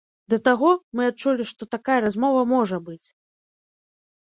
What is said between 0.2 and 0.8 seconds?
Да таго,